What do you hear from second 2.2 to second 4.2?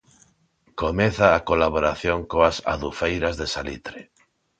coas Adufeiras de Salitre.